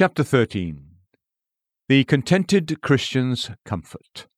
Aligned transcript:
Chapter 0.00 0.24
13 0.24 0.82
The 1.90 2.04
Contented 2.04 2.80
Christian's 2.80 3.50
Comfort. 3.66 4.28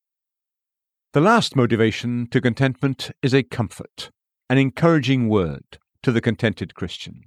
The 1.13 1.21
last 1.21 1.55
motivation 1.55 2.27
to 2.31 2.41
contentment 2.41 3.11
is 3.21 3.33
a 3.33 3.43
comfort, 3.43 4.11
an 4.49 4.57
encouraging 4.57 5.29
word 5.29 5.79
to 6.01 6.11
the 6.11 6.19
contented 6.19 6.75
Christian. 6.75 7.21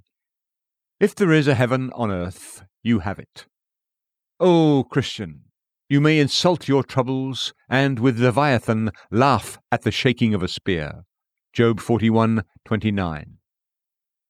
If 0.99 1.15
there 1.15 1.31
is 1.31 1.47
a 1.47 1.55
heaven 1.55 1.91
on 1.95 2.11
earth, 2.11 2.63
you 2.83 2.99
have 2.99 3.17
it. 3.17 3.47
O 4.39 4.85
Christian, 4.87 5.45
you 5.89 5.99
may 5.99 6.19
insult 6.19 6.67
your 6.67 6.83
troubles, 6.83 7.55
and 7.67 7.97
with 7.97 8.19
Leviathan 8.19 8.91
laugh 9.09 9.57
at 9.71 9.81
the 9.81 9.89
shaking 9.89 10.35
of 10.35 10.43
a 10.43 10.47
spear. 10.47 11.05
Job 11.53 11.79
41:29. 11.79 13.39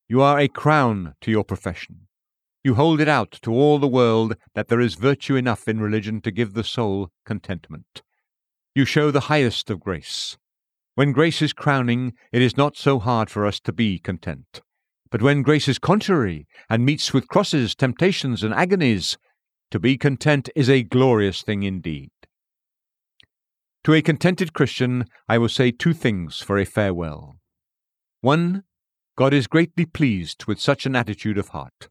You 0.07 0.21
are 0.21 0.39
a 0.39 0.47
crown 0.47 1.15
to 1.19 1.29
your 1.29 1.43
profession. 1.43 2.06
You 2.67 2.75
hold 2.75 2.99
it 2.99 3.07
out 3.07 3.39
to 3.43 3.53
all 3.53 3.79
the 3.79 3.87
world 3.87 4.35
that 4.53 4.67
there 4.67 4.81
is 4.81 4.95
virtue 4.95 5.37
enough 5.37 5.69
in 5.69 5.79
religion 5.79 6.19
to 6.19 6.31
give 6.31 6.53
the 6.53 6.65
soul 6.65 7.11
contentment. 7.25 8.01
You 8.75 8.83
show 8.83 9.09
the 9.09 9.29
highest 9.31 9.69
of 9.69 9.79
grace. 9.79 10.37
When 10.95 11.13
grace 11.13 11.41
is 11.41 11.53
crowning, 11.53 12.11
it 12.33 12.41
is 12.41 12.57
not 12.57 12.75
so 12.75 12.99
hard 12.99 13.29
for 13.29 13.45
us 13.45 13.61
to 13.61 13.71
be 13.71 13.99
content. 13.99 14.59
But 15.09 15.21
when 15.21 15.43
grace 15.43 15.69
is 15.69 15.79
contrary, 15.79 16.45
and 16.69 16.83
meets 16.83 17.13
with 17.13 17.29
crosses, 17.29 17.73
temptations, 17.73 18.43
and 18.43 18.53
agonies, 18.53 19.17
to 19.71 19.79
be 19.79 19.97
content 19.97 20.49
is 20.53 20.69
a 20.69 20.83
glorious 20.83 21.43
thing 21.43 21.63
indeed. 21.63 22.11
To 23.85 23.93
a 23.93 24.01
contented 24.01 24.51
Christian, 24.51 25.05
I 25.29 25.37
will 25.37 25.47
say 25.47 25.71
two 25.71 25.93
things 25.93 26.41
for 26.41 26.59
a 26.59 26.65
farewell. 26.65 27.37
One, 28.19 28.65
God 29.15 29.33
is 29.33 29.47
greatly 29.47 29.85
pleased 29.85 30.47
with 30.47 30.59
such 30.59 30.85
an 30.85 30.97
attitude 30.97 31.37
of 31.37 31.47
heart. 31.47 31.87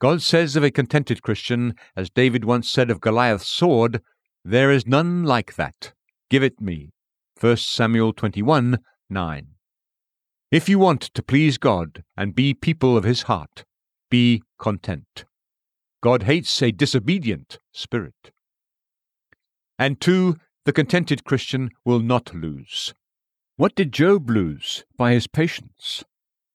God 0.00 0.22
says 0.22 0.54
of 0.54 0.62
a 0.62 0.70
contented 0.70 1.22
Christian, 1.22 1.74
as 1.96 2.08
David 2.08 2.44
once 2.44 2.70
said 2.70 2.88
of 2.88 3.00
Goliath's 3.00 3.48
sword, 3.48 4.00
There 4.44 4.70
is 4.70 4.86
none 4.86 5.24
like 5.24 5.56
that. 5.56 5.92
Give 6.30 6.42
it 6.42 6.60
me. 6.60 6.90
1 7.40 7.56
Samuel 7.56 8.12
21 8.12 8.78
9. 9.10 9.46
If 10.50 10.68
you 10.68 10.78
want 10.78 11.02
to 11.02 11.22
please 11.22 11.58
God 11.58 12.04
and 12.16 12.34
be 12.34 12.54
people 12.54 12.96
of 12.96 13.04
his 13.04 13.22
heart, 13.22 13.64
be 14.08 14.42
content. 14.58 15.24
God 16.00 16.22
hates 16.22 16.62
a 16.62 16.70
disobedient 16.70 17.58
spirit. 17.72 18.30
And 19.78 20.00
two, 20.00 20.36
the 20.64 20.72
contented 20.72 21.24
Christian 21.24 21.70
will 21.84 22.00
not 22.00 22.34
lose. 22.34 22.94
What 23.56 23.74
did 23.74 23.92
Job 23.92 24.30
lose 24.30 24.84
by 24.96 25.12
his 25.12 25.26
patience? 25.26 26.04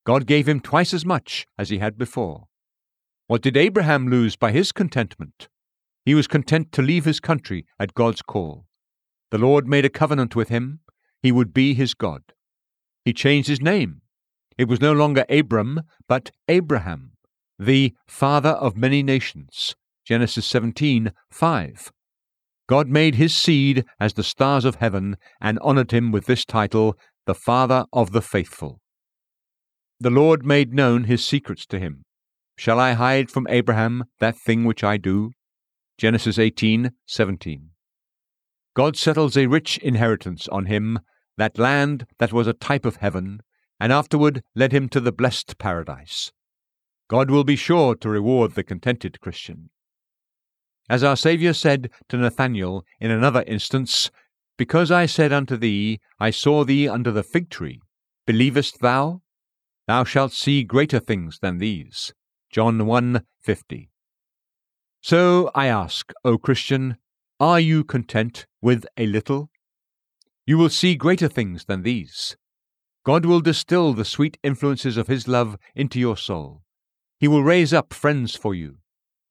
God 0.06 0.26
gave 0.28 0.48
him 0.48 0.62
twice 0.62 0.94
as 0.94 1.06
much 1.06 1.46
as 1.58 1.70
he 1.70 1.80
had 1.80 1.98
before. 1.98 2.46
What 3.28 3.42
did 3.42 3.56
Abraham 3.56 4.10
lose 4.10 4.36
by 4.36 4.52
his 4.52 4.72
contentment? 4.72 5.48
He 6.06 6.14
was 6.14 6.28
content 6.28 6.72
to 6.74 6.82
leave 6.82 7.06
his 7.06 7.20
country 7.20 7.66
at 7.80 7.94
God's 7.94 8.22
call. 8.22 8.66
The 9.32 9.38
Lord 9.38 9.68
made 9.68 9.86
a 9.86 9.90
covenant 9.90 10.36
with 10.36 10.50
him. 10.50 10.82
He 11.22 11.32
would 11.32 11.54
be 11.54 11.74
his 11.74 11.94
God. 11.94 12.22
He 13.06 13.14
changed 13.14 13.48
his 13.48 13.62
name. 13.62 14.02
It 14.58 14.68
was 14.68 14.82
no 14.82 14.92
longer 14.92 15.26
Abram, 15.30 15.82
but 16.08 16.32
Abraham, 16.48 17.14
the 17.58 17.94
father 18.08 18.52
of 18.52 18.76
many 18.76 19.02
nations. 19.02 19.76
Genesis 20.06 20.46
17 20.46 21.14
5. 21.32 21.92
God 22.68 22.88
made 22.88 23.16
his 23.16 23.36
seed 23.36 23.86
as 24.00 24.14
the 24.14 24.24
stars 24.24 24.66
of 24.66 24.76
heaven 24.76 25.18
and 25.42 25.60
honored 25.62 25.92
him 25.92 26.12
with 26.12 26.26
this 26.26 26.46
title, 26.46 26.98
the 27.26 27.36
Father 27.36 27.86
of 27.94 28.12
the 28.12 28.22
Faithful. 28.22 28.82
The 30.00 30.10
Lord 30.10 30.46
made 30.46 30.74
known 30.74 31.06
his 31.06 31.26
secrets 31.26 31.66
to 31.68 31.80
him. 31.80 32.04
Shall 32.56 32.80
I 32.80 32.94
hide 32.94 33.30
from 33.32 33.48
Abraham 33.50 34.06
that 34.20 34.38
thing 34.38 34.64
which 34.64 34.84
I 34.84 34.98
do? 34.98 35.32
Genesis 35.98 36.38
18:17. 36.38 37.72
God 38.74 38.98
settles 38.98 39.38
a 39.38 39.48
rich 39.48 39.78
inheritance 39.80 40.48
on 40.48 40.66
him, 40.66 41.00
that 41.38 41.58
land 41.58 42.08
that 42.20 42.34
was 42.34 42.48
a 42.48 42.54
type 42.54 42.86
of 42.86 42.98
heaven, 42.98 43.42
and 43.80 43.92
afterward 43.92 44.44
led 44.56 44.72
him 44.72 44.90
to 44.90 45.00
the 45.00 45.12
blessed 45.12 45.58
paradise. 45.58 46.32
God 47.08 47.30
will 47.30 47.44
be 47.44 47.56
sure 47.56 47.96
to 47.96 48.10
reward 48.10 48.54
the 48.54 48.64
contented 48.64 49.20
Christian. 49.20 49.70
As 50.90 51.04
our 51.04 51.16
Saviour 51.16 51.54
said 51.54 51.90
to 52.10 52.18
Nathanael 52.18 52.84
in 53.00 53.12
another 53.12 53.44
instance, 53.48 54.12
Because 54.58 54.92
I 54.92 55.06
said 55.06 55.32
unto 55.32 55.58
thee, 55.58 56.00
I 56.20 56.30
saw 56.30 56.64
thee 56.64 56.88
under 56.88 57.12
the 57.12 57.24
fig 57.24 57.50
tree, 57.50 57.82
believest 58.26 58.80
thou? 58.80 59.22
Thou 59.88 60.04
shalt 60.04 60.32
see 60.32 60.64
greater 60.64 61.00
things 61.00 61.40
than 61.40 61.58
these. 61.58 62.14
John 62.54 62.86
1:50. 62.86 63.90
So 65.02 65.50
I 65.56 65.66
ask, 65.66 66.14
O 66.24 66.38
Christian, 66.38 66.98
are 67.40 67.60
you 67.60 67.84
content 67.84 68.46
with 68.62 68.86
a 68.96 69.08
little? 69.08 69.50
You 70.46 70.60
will 70.60 70.70
see 70.70 70.94
greater 70.94 71.28
things 71.28 71.66
than 71.66 71.82
these. 71.82 72.38
God 73.04 73.26
will 73.26 73.42
distill 73.42 73.94
the 73.94 74.06
sweet 74.06 74.38
influences 74.44 74.98
of 74.98 75.08
His 75.08 75.28
love 75.28 75.58
into 75.74 76.00
your 76.00 76.16
soul. 76.16 76.62
He 77.20 77.28
will 77.28 77.42
raise 77.44 77.74
up 77.74 77.92
friends 77.92 78.36
for 78.36 78.54
you. 78.54 78.78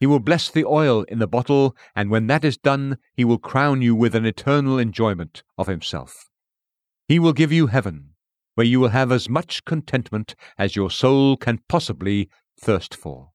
He 0.00 0.06
will 0.06 0.19
bless 0.19 0.50
the 0.50 0.65
oil 0.65 1.05
in 1.05 1.21
the 1.21 1.28
bottle, 1.28 1.77
and 1.94 2.11
when 2.11 2.27
that 2.27 2.44
is 2.44 2.59
done, 2.59 2.99
He 3.15 3.25
will 3.25 3.38
crown 3.38 3.82
you 3.82 3.94
with 3.94 4.16
an 4.16 4.27
eternal 4.27 4.81
enjoyment 4.81 5.44
of 5.56 5.69
Himself. 5.69 6.28
He 7.06 7.21
will 7.21 7.32
give 7.32 7.53
you 7.53 7.69
heaven, 7.69 8.15
where 8.56 8.66
you 8.66 8.81
will 8.81 8.88
have 8.88 9.12
as 9.12 9.28
much 9.28 9.65
contentment 9.65 10.34
as 10.59 10.75
your 10.75 10.91
soul 10.91 11.37
can 11.37 11.61
possibly 11.69 12.28
thirst 12.62 12.95
for. 12.95 13.31